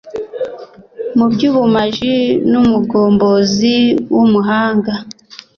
[1.17, 2.15] mu by ubumaji
[2.51, 3.73] n umugombozi
[4.15, 4.93] w umuhanga